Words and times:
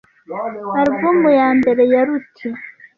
Album 0.79 1.17
ya 1.39 1.47
mbere 1.57 1.83
ya 1.93 2.01
Ruti 2.07 2.47